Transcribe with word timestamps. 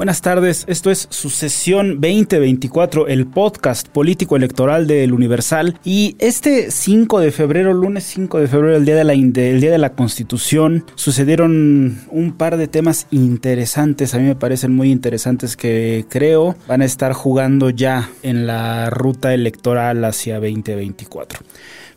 Buenas 0.00 0.22
tardes, 0.22 0.64
esto 0.66 0.90
es 0.90 1.08
Sucesión 1.10 2.00
2024, 2.00 3.06
el 3.06 3.26
podcast 3.26 3.86
político 3.86 4.34
electoral 4.34 4.86
del 4.86 5.12
Universal. 5.12 5.78
Y 5.84 6.16
este 6.20 6.70
5 6.70 7.20
de 7.20 7.30
febrero, 7.30 7.74
lunes 7.74 8.04
5 8.04 8.38
de 8.40 8.48
febrero, 8.48 8.76
el 8.78 8.86
día 8.86 8.96
de 8.96 9.04
la, 9.04 9.12
el 9.12 9.60
día 9.60 9.70
de 9.70 9.76
la 9.76 9.92
Constitución, 9.92 10.86
sucedieron 10.94 12.00
un 12.08 12.32
par 12.38 12.56
de 12.56 12.66
temas 12.66 13.08
interesantes, 13.10 14.14
a 14.14 14.18
mí 14.18 14.24
me 14.24 14.36
parecen 14.36 14.74
muy 14.74 14.90
interesantes 14.90 15.54
que 15.54 16.06
creo 16.08 16.56
van 16.66 16.80
a 16.80 16.86
estar 16.86 17.12
jugando 17.12 17.68
ya 17.68 18.08
en 18.22 18.46
la 18.46 18.88
ruta 18.88 19.34
electoral 19.34 20.02
hacia 20.06 20.36
2024. 20.36 21.40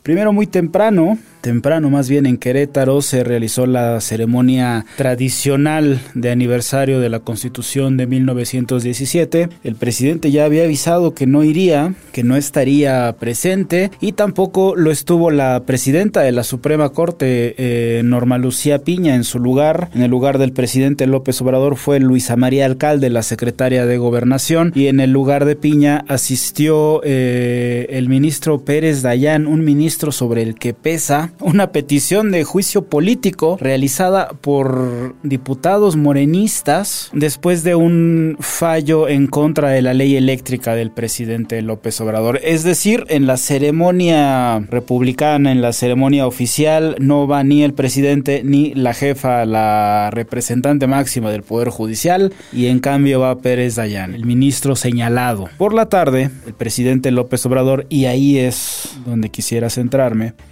Primero, 0.04 0.34
muy 0.34 0.46
temprano, 0.46 1.16
temprano 1.40 1.88
más 1.88 2.10
bien 2.10 2.26
en 2.26 2.36
Querétaro, 2.36 3.00
se 3.00 3.24
realizó 3.24 3.64
la 3.64 4.02
ceremonia 4.02 4.84
tradicional 4.98 5.98
de 6.12 6.30
aniversario 6.30 7.00
de 7.00 7.08
la 7.08 7.20
Constitución 7.20 7.96
de 7.96 8.06
1917. 8.06 9.48
El 9.62 9.76
presidente 9.76 10.30
ya 10.30 10.44
había 10.44 10.64
avisado 10.64 11.14
que 11.14 11.26
no 11.26 11.42
iría, 11.42 11.94
que 12.12 12.22
no 12.22 12.36
estaría 12.36 13.16
presente 13.18 13.90
y 13.98 14.12
tampoco 14.12 14.76
lo 14.76 14.90
estuvo 14.90 15.30
la 15.30 15.62
presidenta 15.64 16.20
de 16.20 16.32
la 16.32 16.44
Suprema 16.44 16.90
Corte, 16.90 17.54
eh, 17.56 18.02
Norma 18.04 18.36
Lucía 18.36 18.80
Piña, 18.80 19.14
en 19.14 19.24
su 19.24 19.38
lugar. 19.38 19.88
En 19.94 20.02
el 20.02 20.10
lugar 20.10 20.36
del 20.36 20.52
presidente 20.52 21.06
López 21.06 21.40
Obrador 21.40 21.76
fue 21.76 21.98
Luisa 21.98 22.36
María 22.36 22.66
Alcalde, 22.66 23.08
la 23.08 23.22
secretaria 23.22 23.86
de 23.86 23.96
Gobernación, 23.96 24.70
y 24.74 24.88
en 24.88 25.00
el 25.00 25.12
lugar 25.12 25.46
de 25.46 25.56
Piña 25.56 26.04
asistió 26.08 27.00
eh, 27.04 27.86
el 27.88 28.10
ministro 28.10 28.60
Pérez 28.66 29.00
Dayán, 29.00 29.46
un 29.46 29.64
ministro 29.64 29.93
sobre 29.94 30.42
el 30.42 30.54
que 30.56 30.74
pesa 30.74 31.32
una 31.40 31.70
petición 31.70 32.30
de 32.30 32.44
juicio 32.44 32.86
político 32.86 33.56
realizada 33.60 34.28
por 34.28 35.14
diputados 35.22 35.96
morenistas 35.96 37.10
después 37.12 37.64
de 37.64 37.74
un 37.74 38.36
fallo 38.40 39.08
en 39.08 39.26
contra 39.26 39.70
de 39.70 39.82
la 39.82 39.94
ley 39.94 40.16
eléctrica 40.16 40.74
del 40.74 40.90
presidente 40.90 41.62
López 41.62 42.00
Obrador. 42.00 42.40
Es 42.42 42.64
decir, 42.64 43.04
en 43.08 43.26
la 43.26 43.36
ceremonia 43.36 44.58
republicana, 44.70 45.52
en 45.52 45.62
la 45.62 45.72
ceremonia 45.72 46.26
oficial, 46.26 46.96
no 46.98 47.26
va 47.26 47.44
ni 47.44 47.62
el 47.62 47.74
presidente 47.74 48.42
ni 48.44 48.74
la 48.74 48.94
jefa, 48.94 49.44
la 49.44 50.10
representante 50.12 50.86
máxima 50.86 51.30
del 51.30 51.42
Poder 51.42 51.68
Judicial, 51.68 52.32
y 52.52 52.66
en 52.66 52.80
cambio 52.80 53.20
va 53.20 53.38
Pérez 53.38 53.76
Dayán, 53.76 54.14
el 54.14 54.24
ministro 54.24 54.76
señalado. 54.76 55.48
Por 55.56 55.74
la 55.74 55.88
tarde, 55.88 56.30
el 56.46 56.54
presidente 56.54 57.10
López 57.10 57.44
Obrador, 57.46 57.86
y 57.88 58.06
ahí 58.06 58.38
es 58.38 58.96
donde 59.06 59.30
quisiera 59.30 59.70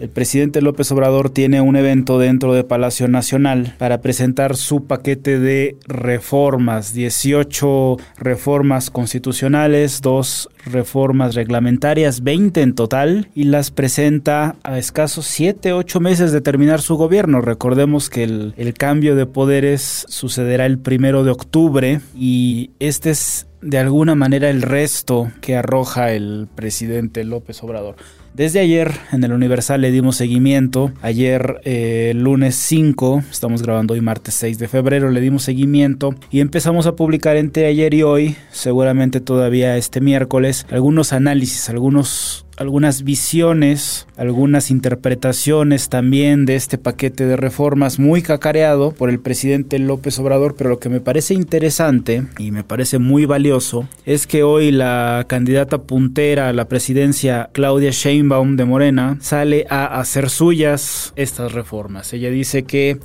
el 0.00 0.08
presidente 0.08 0.60
López 0.60 0.90
Obrador 0.92 1.30
tiene 1.30 1.60
un 1.60 1.76
evento 1.76 2.18
dentro 2.18 2.52
de 2.52 2.64
Palacio 2.64 3.08
Nacional 3.08 3.74
para 3.78 4.00
presentar 4.00 4.56
su 4.56 4.84
paquete 4.84 5.38
de 5.38 5.76
reformas, 5.86 6.92
18 6.92 7.96
reformas 8.18 8.90
constitucionales, 8.90 10.00
dos 10.02 10.48
reformas 10.66 11.34
reglamentarias, 11.34 12.22
20 12.22 12.62
en 12.62 12.74
total, 12.74 13.28
y 13.34 13.44
las 13.44 13.70
presenta 13.70 14.56
a 14.62 14.78
escasos 14.78 15.26
7, 15.26 15.72
8 15.72 16.00
meses 16.00 16.32
de 16.32 16.40
terminar 16.40 16.80
su 16.80 16.96
gobierno. 16.96 17.40
Recordemos 17.40 18.10
que 18.10 18.24
el, 18.24 18.54
el 18.56 18.74
cambio 18.74 19.16
de 19.16 19.26
poderes 19.26 20.04
sucederá 20.08 20.66
el 20.66 20.78
primero 20.78 21.24
de 21.24 21.30
octubre 21.30 22.00
y 22.14 22.70
este 22.78 23.10
es 23.10 23.46
de 23.62 23.78
alguna 23.78 24.14
manera 24.14 24.50
el 24.50 24.60
resto 24.60 25.30
que 25.40 25.56
arroja 25.56 26.12
el 26.12 26.48
presidente 26.54 27.24
López 27.24 27.62
Obrador. 27.62 27.96
Desde 28.34 28.60
ayer 28.60 28.92
en 29.12 29.22
el 29.24 29.32
Universal 29.32 29.82
le 29.82 29.90
dimos 29.90 30.16
seguimiento. 30.16 30.90
Ayer, 31.02 31.60
eh, 31.64 32.14
lunes 32.16 32.54
5, 32.54 33.22
estamos 33.30 33.60
grabando 33.62 33.92
hoy 33.92 34.00
martes 34.00 34.32
6 34.34 34.58
de 34.58 34.68
febrero, 34.68 35.10
le 35.10 35.20
dimos 35.20 35.42
seguimiento 35.42 36.14
y 36.30 36.40
empezamos 36.40 36.86
a 36.86 36.96
publicar 36.96 37.36
entre 37.36 37.66
ayer 37.66 37.92
y 37.92 38.02
hoy, 38.02 38.36
seguramente 38.50 39.20
todavía 39.20 39.76
este 39.76 40.00
miércoles, 40.00 40.66
algunos 40.70 41.12
análisis, 41.12 41.68
algunos 41.68 42.46
algunas 42.56 43.02
visiones, 43.02 44.06
algunas 44.16 44.70
interpretaciones 44.70 45.88
también 45.88 46.44
de 46.44 46.56
este 46.56 46.78
paquete 46.78 47.26
de 47.26 47.36
reformas 47.36 47.98
muy 47.98 48.22
cacareado 48.22 48.92
por 48.92 49.10
el 49.10 49.20
presidente 49.20 49.78
López 49.78 50.18
Obrador, 50.18 50.54
pero 50.56 50.70
lo 50.70 50.78
que 50.78 50.88
me 50.88 51.00
parece 51.00 51.34
interesante 51.34 52.24
y 52.38 52.50
me 52.50 52.64
parece 52.64 52.98
muy 52.98 53.24
valioso 53.24 53.88
es 54.04 54.26
que 54.26 54.42
hoy 54.42 54.70
la 54.70 55.24
candidata 55.28 55.82
puntera 55.82 56.48
a 56.48 56.52
la 56.52 56.68
presidencia 56.68 57.50
Claudia 57.52 57.90
Sheinbaum 57.90 58.56
de 58.56 58.64
Morena 58.64 59.18
sale 59.20 59.66
a 59.68 60.00
hacer 60.00 60.30
suyas 60.30 61.12
estas 61.16 61.52
reformas. 61.52 62.12
Ella 62.12 62.30
dice 62.30 62.64
que 62.64 62.98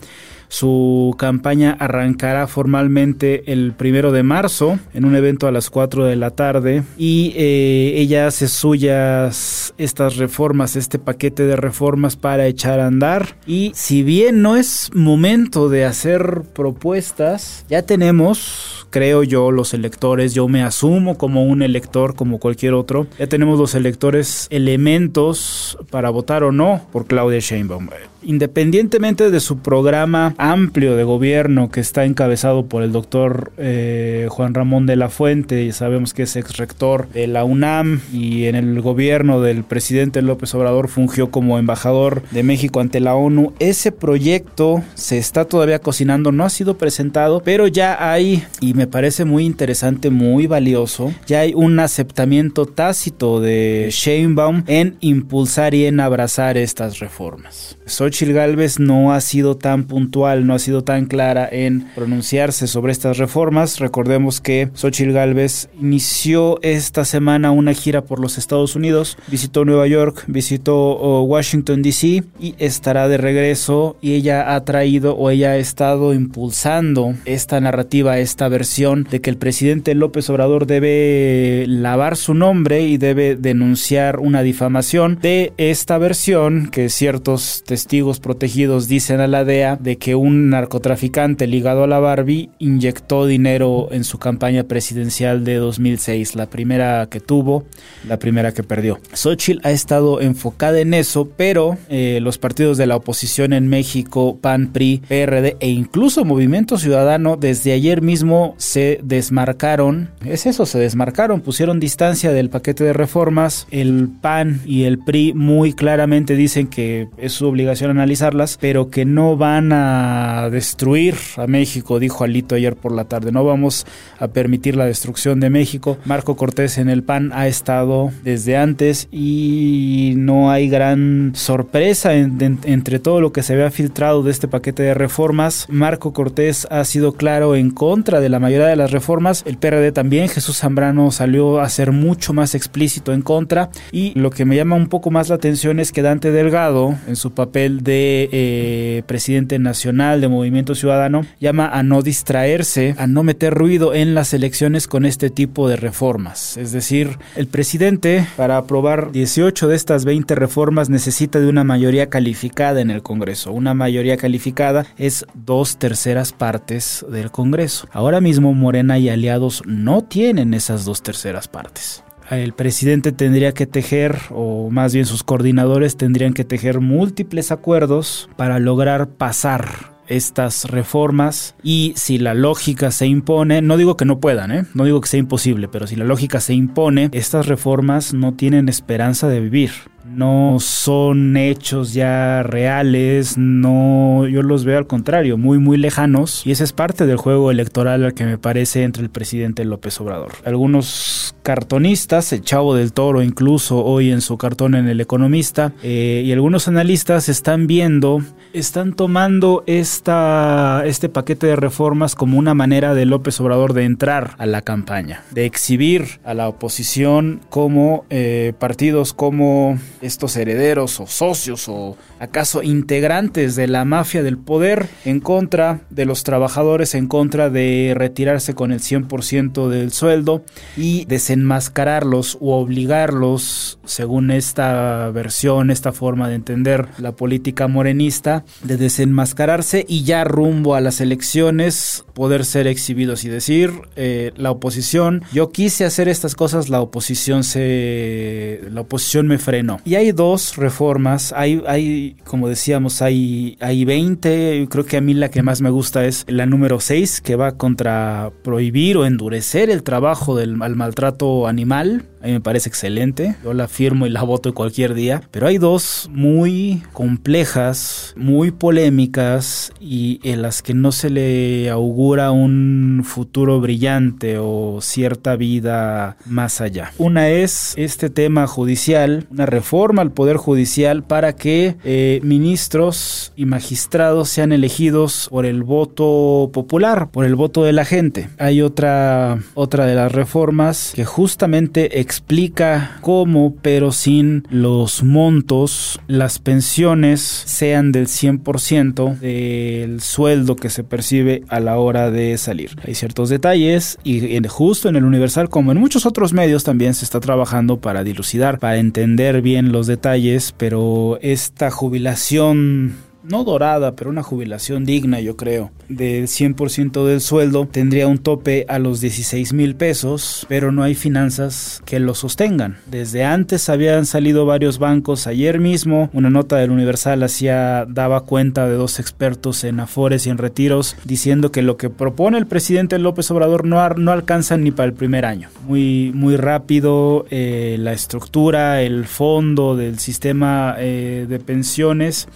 su 0.50 1.16
campaña 1.18 1.76
arrancará 1.80 2.48
formalmente 2.48 3.52
el 3.52 3.74
primero 3.74 4.12
de 4.12 4.24
marzo 4.24 4.80
en 4.94 5.06
un 5.06 5.16
evento 5.16 5.48
a 5.48 5.52
las 5.52 5.70
4 5.70 6.06
de 6.06 6.16
la 6.16 6.32
tarde 6.32 6.84
y 6.98 7.34
eh, 7.36 7.94
ella 7.98 8.28
hace 8.28 8.48
suyas 8.48 9.74
estas 9.78 10.18
reformas, 10.18 10.76
este 10.76 11.00
paquete 11.00 11.44
de 11.44 11.56
reformas 11.56 12.16
para 12.16 12.48
echar 12.48 12.80
a 12.80 12.88
andar. 12.88 13.36
Y 13.46 13.72
si 13.76 14.04
bien 14.04 14.42
no 14.42 14.56
es 14.56 14.90
momento 14.94 15.70
de 15.70 15.86
hacer 15.86 16.44
propuestas, 16.54 17.66
ya 17.70 17.84
tenemos, 17.84 18.88
creo 18.90 19.24
yo, 19.24 19.52
los 19.52 19.74
electores, 19.74 20.34
yo 20.34 20.48
me 20.48 20.64
asumo 20.64 21.18
como 21.18 21.46
un 21.46 21.62
elector 21.62 22.16
como 22.16 22.40
cualquier 22.40 22.74
otro, 22.74 23.08
ya 23.20 23.28
tenemos 23.28 23.60
los 23.60 23.76
electores 23.76 24.48
elementos 24.50 25.78
para 25.92 26.10
votar 26.10 26.44
o 26.44 26.52
no 26.52 26.82
por 26.92 27.06
Claudia 27.06 27.40
Sheinbaum 27.40 27.90
independientemente 28.28 29.32
de 29.32 29.40
su 29.40 29.60
programa 29.60 30.36
amplio 30.38 30.96
de 30.96 31.04
gobierno 31.04 31.72
que 31.72 31.80
está 31.80 32.06
encabezado 32.06 32.66
por 32.66 32.84
el 32.84 32.92
doctor 32.92 33.52
eh, 33.58 34.28
Juan 34.30 34.54
Ramón 34.54 34.86
de 34.86 34.96
la 34.96 35.10
Fuente, 35.10 35.64
y 35.64 35.72
sabemos 35.72 36.14
que 36.14 36.24
es 36.24 36.36
ex 36.36 36.58
rector 36.58 37.08
de 37.10 37.28
la 37.28 37.44
UNAM 37.44 38.02
y 38.14 38.46
en 38.46 38.56
el 38.56 38.82
gobierno 38.82 39.42
del 39.42 39.64
presidente 39.64 40.22
López 40.22 40.54
Obrador 40.56 40.88
fungió 40.88 41.32
como 41.32 41.58
embajador 41.58 42.24
de 42.32 42.44
México 42.44 42.80
ante 42.80 43.00
la 43.00 43.16
ONU, 43.16 43.54
ese 43.60 43.92
proyecto 43.92 44.84
se 44.94 45.18
está 45.18 45.46
todavía 45.46 45.80
cocinando, 45.80 46.32
no 46.32 46.44
ha 46.44 46.50
sido 46.50 46.78
presentado, 46.78 47.42
pero 47.44 47.68
ya 47.68 48.12
hay, 48.12 48.44
y 48.60 48.74
me 48.74 48.88
parece 48.88 49.26
muy 49.26 49.46
interesante, 49.46 50.10
muy 50.10 50.48
valioso, 50.48 51.14
ya 51.26 51.42
hay 51.42 51.54
un 51.56 51.80
aceptamiento 51.80 52.66
tácito 52.66 53.42
de 53.42 53.90
Sheinbaum 53.92 54.64
en 54.68 54.98
impulsar 55.00 55.74
y 55.74 55.86
en 55.86 56.00
abrazar 56.00 56.58
estas 56.58 57.00
reformas. 57.00 57.78
Xochitl 57.86 58.34
Galvez 58.34 58.80
no 58.80 59.14
ha 59.14 59.22
sido 59.22 59.58
tan 59.58 59.86
puntual, 59.86 60.27
no 60.36 60.54
ha 60.54 60.60
sido 60.60 60.84
tan 60.84 61.06
clara 61.06 61.48
en 61.52 61.88
pronunciarse 61.96 62.68
sobre 62.68 62.92
estas 62.92 63.18
reformas. 63.18 63.80
Recordemos 63.80 64.42
que 64.42 64.70
Xochitl 64.74 65.12
Galvez 65.12 65.70
inició 65.80 66.60
esta 66.62 67.06
semana 67.06 67.52
una 67.52 67.74
gira 67.74 68.04
por 68.04 68.20
los 68.20 68.38
Estados 68.38 68.76
Unidos, 68.76 69.18
visitó 69.28 69.66
Nueva 69.66 69.88
York, 69.88 70.24
visitó 70.28 70.76
oh, 70.76 71.24
Washington 71.24 71.82
DC 71.82 72.24
y 72.40 72.56
estará 72.58 73.08
de 73.08 73.18
regreso 73.18 73.98
y 74.02 74.14
ella 74.14 74.56
ha 74.56 74.64
traído 74.64 75.16
o 75.16 75.30
ella 75.30 75.52
ha 75.52 75.58
estado 75.58 76.14
impulsando 76.14 77.16
esta 77.26 77.60
narrativa, 77.60 78.20
esta 78.20 78.48
versión 78.50 79.08
de 79.10 79.22
que 79.22 79.30
el 79.30 79.38
presidente 79.38 79.96
López 79.96 80.30
Obrador 80.30 80.66
debe 80.66 81.66
lavar 81.68 82.18
su 82.18 82.34
nombre 82.34 82.82
y 82.82 82.98
debe 82.98 83.36
denunciar 83.36 84.20
una 84.20 84.42
difamación 84.42 85.20
de 85.22 85.54
esta 85.58 85.98
versión 85.98 86.70
que 86.72 86.90
ciertos 86.90 87.64
testigos 87.66 88.20
protegidos 88.20 88.88
dicen 88.88 89.20
a 89.20 89.28
la 89.28 89.44
DEA 89.44 89.78
de 89.78 89.98
que 89.98 90.16
un 90.18 90.50
narcotraficante 90.50 91.48
ligado 91.48 91.84
a 91.84 91.88
la 91.88 92.00
Barbie 92.00 92.50
inyectó 92.60 93.26
dinero 93.26 93.88
en 93.92 94.04
su 94.04 94.18
campaña 94.18 94.64
presidencial 94.64 95.44
de 95.44 95.56
2006, 95.56 96.36
la 96.36 96.48
primera 96.48 97.08
que 97.10 97.20
tuvo, 97.20 97.66
la 98.08 98.20
primera 98.20 98.54
que 98.54 98.64
perdió. 98.64 99.00
Xochitl 99.14 99.66
ha 99.66 99.72
estado 99.72 100.22
enfocada 100.22 100.80
en 100.80 100.94
eso, 100.94 101.30
pero 101.36 101.78
eh, 101.90 102.20
los 102.22 102.38
partidos 102.38 102.78
de 102.78 102.88
la 102.88 102.96
oposición 102.96 103.54
en 103.54 103.68
México, 103.68 104.38
PAN, 104.42 104.72
PRI, 104.74 105.02
PRD 105.08 105.58
e 105.60 105.70
incluso 105.70 106.26
Movimiento 106.26 106.78
Ciudadano 106.78 107.38
desde 107.38 107.74
ayer 107.74 108.02
mismo 108.02 108.56
se 108.58 109.00
desmarcaron, 109.04 110.10
es 110.26 110.46
eso, 110.46 110.66
se 110.66 110.80
desmarcaron, 110.80 111.42
pusieron 111.42 111.80
distancia 111.80 112.32
del 112.32 112.50
paquete 112.50 112.84
de 112.84 112.94
reformas, 112.94 113.68
el 113.72 114.10
PAN 114.22 114.62
y 114.66 114.84
el 114.84 115.00
PRI 115.00 115.34
muy 115.34 115.74
claramente 115.74 116.36
dicen 116.36 116.68
que 116.68 117.08
es 117.18 117.34
su 117.34 117.48
obligación 117.48 117.92
analizarlas, 117.92 118.58
pero 118.60 118.90
que 118.90 119.06
no 119.06 119.38
van 119.38 119.72
a 119.74 120.07
destruir 120.52 121.16
a 121.38 121.48
México, 121.48 122.00
dijo 122.00 122.24
Alito 122.24 122.56
ayer 122.56 122.76
por 122.76 122.92
la 122.92 123.06
tarde, 123.06 123.32
no 123.32 123.44
vamos 123.44 123.86
a 124.20 124.28
permitir 124.28 124.76
la 124.76 124.86
destrucción 124.86 125.40
de 125.40 125.50
México. 125.50 125.98
Marco 126.06 126.36
Cortés 126.36 126.78
en 126.78 126.90
el 126.90 127.04
PAN 127.04 127.32
ha 127.34 127.48
estado 127.48 128.12
desde 128.24 128.58
antes 128.58 129.08
y 129.12 130.14
no 130.18 130.52
hay 130.52 130.70
gran 130.70 131.34
sorpresa 131.36 132.14
entre 132.14 133.00
todo 133.00 133.22
lo 133.22 133.32
que 133.32 133.44
se 133.44 133.54
había 133.54 133.72
filtrado 133.72 134.24
de 134.24 134.32
este 134.32 134.48
paquete 134.48 134.84
de 134.84 134.94
reformas. 134.94 135.68
Marco 135.70 136.14
Cortés 136.14 136.68
ha 136.70 136.84
sido 136.86 137.14
claro 137.14 137.56
en 137.56 137.72
contra 137.72 138.20
de 138.20 138.30
la 138.30 138.40
mayoría 138.40 138.68
de 138.68 138.76
las 138.76 138.92
reformas, 138.92 139.44
el 139.46 139.58
PRD 139.58 139.92
también, 139.92 140.30
Jesús 140.30 140.58
Zambrano 140.58 141.12
salió 141.12 141.60
a 141.60 141.70
ser 141.70 141.92
mucho 141.92 142.34
más 142.34 142.56
explícito 142.56 143.14
en 143.14 143.22
contra 143.22 143.70
y 143.92 144.18
lo 144.20 144.32
que 144.32 144.46
me 144.46 144.56
llama 144.56 144.76
un 144.76 144.88
poco 144.88 145.12
más 145.12 145.30
la 145.30 145.36
atención 145.36 145.80
es 145.80 145.92
que 145.92 146.02
Dante 146.02 146.32
Delgado, 146.32 146.96
en 147.08 147.16
su 147.16 147.32
papel 147.32 147.84
de 147.84 148.30
eh, 148.32 149.04
presidente 149.06 149.60
nacional 149.60 149.97
de 149.98 150.28
Movimiento 150.28 150.76
Ciudadano, 150.76 151.26
llama 151.40 151.68
a 151.68 151.82
no 151.82 152.02
distraerse, 152.02 152.96
a 152.98 153.08
no 153.08 153.24
meter 153.24 153.54
ruido 153.54 153.94
en 153.94 154.14
las 154.14 154.34
elecciones 154.34 154.88
con 154.88 155.06
este 155.06 155.30
tipo 155.30 155.68
de 155.68 155.76
reformas. 155.76 156.56
Es 156.58 156.72
decir, 156.72 157.18
el 157.36 157.48
presidente 157.48 158.28
para 158.36 158.58
aprobar 158.58 159.12
18 159.12 159.68
de 159.68 159.76
estas 159.76 160.06
20 160.06 160.36
reformas 160.36 160.90
necesita 160.90 161.40
de 161.40 161.50
una 161.50 161.64
mayoría 161.64 162.10
calificada 162.10 162.80
en 162.80 162.92
el 162.92 163.02
Congreso. 163.02 163.52
Una 163.52 163.74
mayoría 163.74 164.18
calificada 164.18 164.86
es 164.98 165.26
dos 165.34 165.78
terceras 165.78 166.32
partes 166.32 167.06
del 167.10 167.32
Congreso. 167.32 167.88
Ahora 167.92 168.22
mismo 168.22 168.54
Morena 168.54 169.00
y 169.00 169.10
aliados 169.10 169.64
no 169.66 170.04
tienen 170.04 170.54
esas 170.54 170.86
dos 170.86 171.02
terceras 171.02 171.48
partes 171.48 172.04
el 172.30 172.54
presidente 172.54 173.12
tendría 173.12 173.54
que 173.54 173.66
tejer, 173.66 174.18
o 174.32 174.70
más 174.70 174.94
bien 174.94 175.06
sus 175.06 175.24
coordinadores 175.24 175.96
tendrían 175.98 176.34
que 176.34 176.44
tejer 176.44 176.82
múltiples 176.82 177.52
acuerdos 177.52 178.30
para 178.36 178.60
lograr 178.60 179.08
pasar 179.10 179.97
estas 180.08 180.66
reformas 180.66 181.56
y 181.64 181.94
si 181.96 182.18
la 182.18 182.34
lógica 182.34 182.92
se 182.92 183.08
impone, 183.08 183.62
no 183.62 183.78
digo 183.78 183.98
que 183.98 184.06
no 184.06 184.20
puedan, 184.20 184.52
¿eh? 184.52 184.66
no 184.74 184.84
digo 184.86 185.02
que 185.02 185.10
sea 185.10 185.20
imposible, 185.20 185.68
pero 185.68 185.88
si 185.88 185.96
la 185.96 186.06
lógica 186.06 186.40
se 186.40 186.54
impone, 186.54 187.10
estas 187.12 187.48
reformas 187.48 188.14
no 188.14 188.34
tienen 188.34 188.70
esperanza 188.70 189.28
de 189.28 189.40
vivir 189.40 189.72
no 190.08 190.58
son 190.60 191.36
hechos 191.38 191.94
ya 191.94 192.44
reales, 192.44 193.38
no, 193.38 194.28
yo 194.28 194.42
los 194.42 194.64
veo 194.64 194.78
al 194.78 194.88
contrario, 194.88 195.38
muy 195.38 195.60
muy 195.60 195.78
lejanos 195.78 196.46
y 196.46 196.52
ese 196.52 196.64
es 196.64 196.74
parte 196.74 197.06
del 197.06 197.18
juego 197.18 197.52
electoral 197.52 198.04
al 198.04 198.14
que 198.14 198.26
me 198.26 198.38
parece 198.38 198.84
entre 198.84 199.04
el 199.04 199.10
presidente 199.10 199.66
López 199.66 200.00
Obrador. 200.00 200.32
Algunos 200.46 201.36
cartonistas, 201.44 202.34
el 202.34 202.42
Chavo 202.42 202.76
del 202.76 202.94
Toro 202.94 203.22
incluso 203.22 203.84
hoy 203.84 204.12
en 204.12 204.22
su 204.22 204.38
cartón 204.38 204.76
en 204.76 204.88
El 204.88 205.02
Economista, 205.02 205.74
eh, 205.84 206.24
y 206.26 206.32
algunos 206.32 206.68
analistas 206.68 207.30
están 207.30 207.68
viendo, 207.68 208.22
están 208.54 208.94
tomando 208.94 209.64
esta, 209.68 210.84
este 210.86 211.10
paquete 211.10 211.48
de 211.48 211.56
reformas 211.56 212.16
como 212.16 212.38
una 212.38 212.54
manera 212.54 212.94
de 212.94 213.06
López 213.06 213.40
Obrador 213.40 213.74
de 213.74 213.84
entrar 213.84 214.36
a 214.38 214.46
la 214.46 214.62
campaña, 214.62 215.24
de 215.32 215.46
exhibir 215.46 216.20
a 216.24 216.34
la 216.34 216.48
oposición 216.48 217.42
como 217.50 218.06
eh, 218.10 218.54
partidos 218.60 219.14
como 219.14 219.78
estos 220.02 220.36
herederos 220.36 221.00
o 221.00 221.08
socios 221.08 221.68
o 221.68 221.98
acaso 222.20 222.64
integrantes 222.64 223.56
de 223.56 223.68
la 223.68 223.86
mafia 223.86 224.24
del 224.24 224.38
poder 224.38 224.88
en 225.06 225.20
contra 225.20 225.82
de 225.90 226.06
los 226.06 226.24
trabajadores, 226.24 226.96
en 226.96 227.08
contra 227.08 227.50
de 227.50 227.94
retirarse 227.96 228.54
con 228.54 228.72
el 228.72 228.80
100% 228.80 229.70
del 229.70 229.92
sueldo 229.92 230.44
y 230.76 231.06
desenmascararlos 231.06 232.38
o 232.42 232.58
obligarlos, 232.58 233.80
según 233.86 234.32
esta 234.32 235.10
versión, 235.12 235.72
esta 235.72 235.92
forma 235.92 236.30
de 236.30 236.36
entender 236.36 236.88
la 236.98 237.14
política 237.14 237.68
morenista, 237.68 238.44
de 238.64 238.78
desenmascararse 238.78 239.86
y 239.88 240.04
ya 240.04 240.24
rumbo 240.24 240.76
a 240.76 240.82
las 240.82 241.02
elecciones 241.02 242.06
poder 242.14 242.46
ser 242.46 242.68
exhibidos 242.68 243.24
y 243.26 243.30
decir 243.30 243.72
eh, 243.96 244.32
la 244.36 244.52
oposición, 244.52 245.24
yo 245.32 245.52
quise 245.52 245.86
hacer 245.86 246.08
estas 246.08 246.36
cosas, 246.36 246.70
la 246.70 246.82
oposición 246.82 247.44
se, 247.44 248.62
la 248.72 248.82
oposición 248.82 249.28
me 249.28 249.38
frenó. 249.38 249.80
Y 249.86 249.96
hay 249.96 250.12
dos 250.12 250.56
reformas, 250.56 251.34
hay, 251.34 251.62
hay 251.68 252.07
como 252.24 252.48
decíamos, 252.50 253.02
hay, 253.02 253.58
hay 253.60 253.86
20, 253.86 254.68
creo 254.70 254.86
que 254.86 254.98
a 254.98 255.02
mí 255.02 255.14
la 255.14 255.30
que 255.30 255.44
más 255.44 255.62
me 255.62 255.70
gusta 255.70 256.06
es 256.06 256.26
la 256.28 256.46
número 256.46 256.80
6, 256.80 257.22
que 257.22 257.36
va 257.36 257.58
contra 257.58 258.32
prohibir 258.44 258.98
o 258.98 259.06
endurecer 259.06 259.70
el 259.70 259.84
trabajo 259.84 260.36
del 260.36 260.62
al 260.62 260.76
maltrato 260.76 261.48
animal 261.48 262.06
a 262.22 262.28
mí 262.28 262.34
me 262.34 262.42
parece 262.42 262.70
excelente. 262.70 263.36
Yo 263.44 263.54
la 263.54 263.68
firmo 263.68 264.06
y 264.06 264.10
la 264.10 264.24
voto 264.24 264.54
cualquier 264.54 264.94
día. 264.94 265.22
Pero 265.32 265.48
hay 265.48 265.58
dos 265.58 266.10
muy 266.12 266.84
complejas, 266.94 268.14
muy 268.18 268.52
polémicas 268.52 269.72
y 269.80 270.20
en 270.24 270.42
las 270.42 270.62
que 270.62 270.74
no 270.74 270.92
se 270.92 271.10
le 271.10 271.70
augura 271.70 272.32
un 272.32 273.04
futuro 273.06 273.60
brillante 273.60 274.38
o 274.40 274.80
cierta 274.82 275.36
vida 275.36 276.18
más 276.26 276.62
allá. 276.62 276.92
Una 276.98 277.30
es 277.30 277.74
este 277.78 278.10
tema 278.10 278.48
judicial, 278.48 279.28
una 279.32 279.46
reforma 279.46 280.02
al 280.02 280.12
Poder 280.12 280.38
Judicial 280.38 281.04
para 281.04 281.34
que 281.36 281.76
eh, 281.84 282.20
ministros 282.24 283.32
y 283.36 283.46
magistrados 283.46 284.30
sean 284.30 284.52
elegidos 284.52 285.28
por 285.30 285.46
el 285.46 285.64
voto 285.64 286.50
popular, 286.54 287.10
por 287.12 287.26
el 287.26 287.36
voto 287.36 287.64
de 287.64 287.74
la 287.74 287.86
gente. 287.86 288.30
Hay 288.38 288.62
otra, 288.62 289.40
otra 289.54 289.86
de 289.86 289.96
las 289.96 290.12
reformas 290.12 290.94
que 290.96 291.06
justamente 291.06 292.00
explica 292.08 292.98
cómo, 293.02 293.54
pero 293.62 293.92
sin 293.92 294.48
los 294.50 295.04
montos, 295.04 296.00
las 296.08 296.40
pensiones 296.40 297.20
sean 297.20 297.92
del 297.92 298.08
100% 298.08 299.20
del 299.20 300.00
sueldo 300.00 300.56
que 300.56 300.70
se 300.70 300.86
percibe 300.86 301.44
a 301.50 301.60
la 301.60 301.78
hora 301.78 302.10
de 302.10 302.38
salir. 302.38 302.78
Hay 302.86 302.96
ciertos 302.96 303.28
detalles 303.28 303.98
y 304.06 304.40
justo 304.48 304.88
en 304.88 304.96
el 304.96 305.04
Universal 305.04 305.50
como 305.50 305.74
en 305.74 305.80
muchos 305.80 306.06
otros 306.06 306.32
medios 306.32 306.64
también 306.64 306.94
se 306.94 307.04
está 307.04 307.20
trabajando 307.20 307.82
para 307.82 308.06
dilucidar, 308.06 308.58
para 308.60 308.78
entender 308.78 309.42
bien 309.42 309.74
los 309.74 309.86
detalles, 309.86 310.54
pero 310.58 311.20
esta 311.22 311.72
jubilación 311.72 312.96
no 313.24 313.44
dorada, 313.44 313.96
pero 313.96 314.10
una 314.10 314.24
jubilación 314.24 314.86
digna, 314.86 315.20
yo 315.20 315.36
creo, 315.36 315.72
del 315.90 316.28
100% 316.28 317.06
del 317.06 317.22
sueldo, 317.22 317.68
tendría 317.72 318.08
un 318.08 318.18
tope 318.18 318.66
a 318.70 318.80
los 318.80 319.02
16 319.02 319.54
mil 319.54 319.76
pesos, 319.76 320.46
pero 320.50 320.72
no 320.72 320.84
hay 320.84 320.96
finanzas 320.96 321.82
que 321.86 322.00
lo 322.00 322.14
sostengan. 322.16 322.78
Desde 322.86 323.24
antes 323.24 323.70
habían 323.70 324.06
salido 324.06 324.46
varios 324.46 324.80
bancos, 324.80 325.28
ayer 325.28 325.60
mismo 325.60 326.10
una 326.14 326.30
nota 326.30 326.58
del 326.58 326.72
Universal 326.72 327.24
hacía, 327.24 327.86
daba 327.88 328.22
cuenta 328.22 328.68
de 328.68 328.76
dos 328.76 329.00
expertos 329.00 329.64
en 329.64 329.80
afores 329.80 330.26
y 330.26 330.30
en 330.30 330.38
retiros, 330.38 330.96
diciendo 331.04 331.52
que 331.52 331.62
lo 331.62 331.78
que 331.78 331.90
propone 331.90 332.38
el 332.38 332.48
presidente 332.48 333.00
López 333.00 333.30
Obrador 333.32 333.66
no, 333.66 333.88
no 333.90 334.12
alcanza 334.12 334.58
ni 334.58 334.72
para 334.72 334.88
el 334.88 334.94
primer 334.94 335.26
año. 335.26 335.50
Muy, 335.68 336.12
muy 336.14 336.38
rápido 336.38 337.26
eh, 337.30 337.78
la 337.80 337.94
estructura, 337.94 338.82
el 338.82 339.06
fondo 339.06 339.76
del 339.76 340.00
sistema 340.00 340.76
eh, 340.78 341.26
de 341.28 341.40
pensiones 341.40 342.28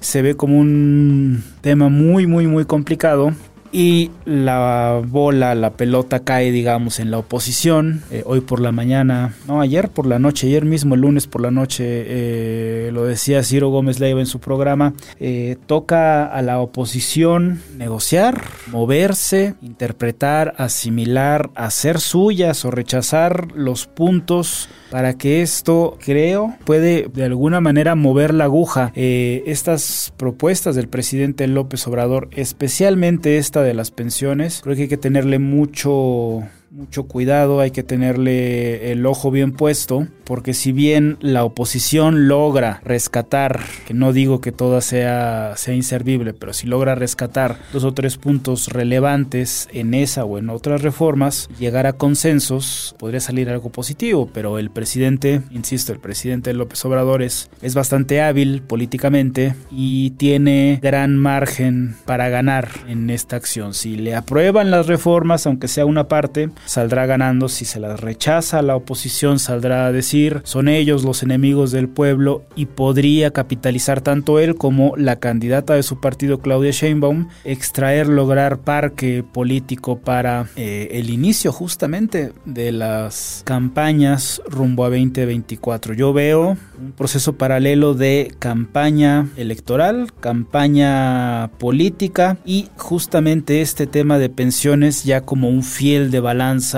se 0.00 0.21
ve 0.22 0.34
como 0.34 0.58
un 0.58 1.42
tema 1.60 1.88
muy, 1.88 2.26
muy, 2.26 2.46
muy 2.46 2.64
complicado 2.64 3.32
y 3.72 4.10
la 4.26 5.02
bola, 5.04 5.54
la 5.54 5.70
pelota 5.70 6.20
cae, 6.20 6.52
digamos, 6.52 7.00
en 7.00 7.10
la 7.10 7.18
oposición. 7.18 8.02
Eh, 8.10 8.22
hoy 8.26 8.42
por 8.42 8.60
la 8.60 8.70
mañana, 8.70 9.34
no, 9.48 9.62
ayer 9.62 9.88
por 9.88 10.06
la 10.06 10.18
noche, 10.18 10.46
ayer 10.46 10.66
mismo, 10.66 10.94
el 10.94 11.00
lunes 11.00 11.26
por 11.26 11.40
la 11.40 11.50
noche, 11.50 11.84
eh, 11.86 12.90
lo 12.92 13.04
decía 13.04 13.42
Ciro 13.42 13.70
Gómez 13.70 13.98
Leiva 13.98 14.20
en 14.20 14.26
su 14.26 14.40
programa, 14.40 14.92
eh, 15.18 15.56
toca 15.66 16.26
a 16.26 16.42
la 16.42 16.60
oposición 16.60 17.62
negociar, 17.78 18.42
moverse, 18.70 19.54
interpretar, 19.62 20.54
asimilar, 20.58 21.50
hacer 21.54 21.98
suyas 21.98 22.66
o 22.66 22.70
rechazar 22.70 23.48
los 23.54 23.86
puntos 23.86 24.68
para 24.90 25.14
que 25.14 25.40
esto, 25.40 25.96
creo, 26.04 26.54
puede 26.66 27.08
de 27.14 27.24
alguna 27.24 27.62
manera 27.62 27.94
mover 27.94 28.34
la 28.34 28.44
aguja. 28.44 28.92
estas 28.94 30.12
propuestas 30.18 30.76
del 30.76 30.88
presidente 30.88 31.46
López 31.46 31.86
Obrador, 31.86 32.28
especialmente 32.32 33.38
esta 33.38 33.61
de 33.62 33.74
las 33.74 33.90
pensiones, 33.90 34.60
creo 34.62 34.76
que 34.76 34.82
hay 34.82 34.88
que 34.88 34.96
tenerle 34.96 35.38
mucho 35.38 36.42
mucho 36.72 37.02
cuidado, 37.02 37.60
hay 37.60 37.70
que 37.70 37.82
tenerle 37.82 38.92
el 38.92 39.04
ojo 39.04 39.30
bien 39.30 39.52
puesto, 39.52 40.08
porque 40.24 40.54
si 40.54 40.72
bien 40.72 41.18
la 41.20 41.44
oposición 41.44 42.28
logra 42.28 42.80
rescatar, 42.82 43.60
que 43.86 43.92
no 43.92 44.14
digo 44.14 44.40
que 44.40 44.52
toda 44.52 44.80
sea, 44.80 45.52
sea 45.56 45.74
inservible, 45.74 46.32
pero 46.32 46.54
si 46.54 46.66
logra 46.66 46.94
rescatar 46.94 47.58
dos 47.74 47.84
o 47.84 47.92
tres 47.92 48.16
puntos 48.16 48.68
relevantes 48.68 49.68
en 49.74 49.92
esa 49.92 50.24
o 50.24 50.38
en 50.38 50.48
otras 50.48 50.80
reformas, 50.80 51.50
llegar 51.58 51.86
a 51.86 51.92
consensos, 51.92 52.96
podría 52.98 53.20
salir 53.20 53.50
algo 53.50 53.68
positivo, 53.68 54.30
pero 54.32 54.58
el 54.58 54.70
presidente, 54.70 55.42
insisto, 55.50 55.92
el 55.92 56.00
presidente 56.00 56.54
López 56.54 56.82
Obrador 56.86 57.20
es, 57.20 57.50
es 57.60 57.74
bastante 57.74 58.22
hábil 58.22 58.62
políticamente 58.62 59.54
y 59.70 60.12
tiene 60.12 60.78
gran 60.80 61.18
margen 61.18 61.96
para 62.06 62.30
ganar 62.30 62.70
en 62.88 63.10
esta 63.10 63.36
acción. 63.36 63.74
Si 63.74 63.96
le 63.96 64.14
aprueban 64.14 64.70
las 64.70 64.86
reformas, 64.86 65.46
aunque 65.46 65.68
sea 65.68 65.84
una 65.84 66.08
parte, 66.08 66.48
saldrá 66.64 67.06
ganando. 67.06 67.48
Si 67.48 67.64
se 67.64 67.80
las 67.80 68.00
rechaza, 68.00 68.62
la 68.62 68.76
oposición 68.76 69.38
saldrá 69.38 69.86
a 69.86 69.92
decir 69.92 70.40
son 70.44 70.68
ellos 70.68 71.04
los 71.04 71.22
enemigos 71.22 71.72
del 71.72 71.88
pueblo 71.88 72.44
y 72.54 72.66
podría 72.66 73.30
capitalizar 73.32 74.00
tanto 74.00 74.38
él 74.38 74.54
como 74.56 74.94
la 74.96 75.16
candidata 75.16 75.74
de 75.74 75.82
su 75.82 76.00
partido, 76.00 76.38
Claudia 76.38 76.70
Sheinbaum, 76.70 77.28
extraer, 77.44 78.08
lograr 78.08 78.58
parque 78.58 79.24
político 79.24 79.98
para 79.98 80.46
eh, 80.56 80.88
el 80.92 81.10
inicio 81.10 81.52
justamente 81.52 82.32
de 82.44 82.72
las 82.72 83.42
campañas 83.44 84.42
rumbo 84.46 84.84
a 84.84 84.90
2024. 84.90 85.94
Yo 85.94 86.12
veo 86.12 86.56
un 86.80 86.92
proceso 86.92 87.34
paralelo 87.34 87.94
de 87.94 88.34
campaña 88.38 89.28
electoral, 89.36 90.12
campaña 90.20 91.50
política 91.58 92.38
y 92.44 92.68
justamente 92.76 93.60
este 93.60 93.86
tema 93.86 94.18
de 94.18 94.28
pensiones 94.28 95.04
ya 95.04 95.22
como 95.22 95.48
un 95.48 95.62
fiel 95.62 96.10
de 96.10 96.20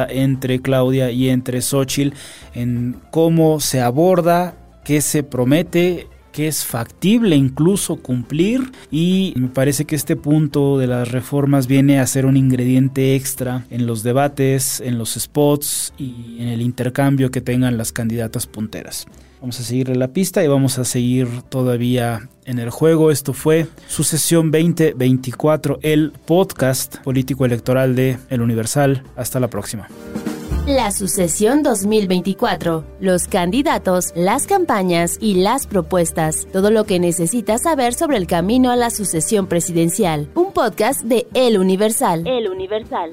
entre 0.08 0.60
Claudia 0.60 1.10
y 1.10 1.28
entre 1.28 1.60
Xochitl 1.62 2.16
en 2.54 2.96
cómo 3.10 3.60
se 3.60 3.80
aborda, 3.80 4.54
qué 4.84 5.00
se 5.00 5.22
promete 5.22 6.08
que 6.34 6.48
es 6.48 6.64
factible 6.64 7.36
incluso 7.36 7.96
cumplir 7.96 8.72
y 8.90 9.32
me 9.36 9.46
parece 9.46 9.84
que 9.84 9.94
este 9.94 10.16
punto 10.16 10.78
de 10.78 10.88
las 10.88 11.12
reformas 11.12 11.68
viene 11.68 12.00
a 12.00 12.06
ser 12.08 12.26
un 12.26 12.36
ingrediente 12.36 13.14
extra 13.14 13.64
en 13.70 13.86
los 13.86 14.02
debates, 14.02 14.80
en 14.80 14.98
los 14.98 15.14
spots 15.14 15.94
y 15.96 16.38
en 16.40 16.48
el 16.48 16.60
intercambio 16.60 17.30
que 17.30 17.40
tengan 17.40 17.78
las 17.78 17.92
candidatas 17.92 18.48
punteras. 18.48 19.06
Vamos 19.44 19.60
a 19.60 19.62
seguirle 19.62 19.96
la 19.96 20.08
pista 20.08 20.42
y 20.42 20.48
vamos 20.48 20.78
a 20.78 20.84
seguir 20.84 21.28
todavía 21.50 22.30
en 22.46 22.58
el 22.58 22.70
juego. 22.70 23.10
Esto 23.10 23.34
fue 23.34 23.66
su 23.88 24.02
sesión 24.02 24.50
2024, 24.50 25.80
el 25.82 26.12
podcast 26.24 26.96
político 27.02 27.44
electoral 27.44 27.94
de 27.94 28.16
El 28.30 28.40
Universal. 28.40 29.02
Hasta 29.16 29.40
la 29.40 29.48
próxima. 29.48 29.86
La 30.66 30.90
sucesión 30.92 31.62
2024, 31.62 32.86
los 33.00 33.28
candidatos, 33.28 34.14
las 34.16 34.46
campañas 34.46 35.18
y 35.20 35.34
las 35.34 35.66
propuestas, 35.66 36.46
todo 36.50 36.70
lo 36.70 36.84
que 36.84 36.98
necesitas 36.98 37.64
saber 37.64 37.92
sobre 37.92 38.16
el 38.16 38.26
camino 38.26 38.70
a 38.70 38.76
la 38.76 38.88
sucesión 38.88 39.46
presidencial. 39.46 40.30
Un 40.34 40.54
podcast 40.54 41.02
de 41.02 41.26
El 41.34 41.58
Universal. 41.58 42.26
El 42.26 42.48
Universal. 42.48 43.12